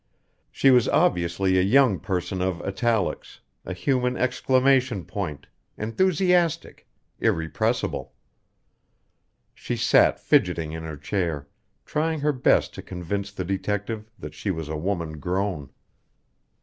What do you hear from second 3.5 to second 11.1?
a human exclamation point, enthusiastic, irrepressible. She sat fidgeting in her